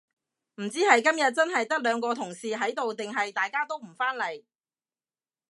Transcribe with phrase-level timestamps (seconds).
[0.55, 4.43] 唔知係今日真係得兩個同事喺度定係大家都唔返嚟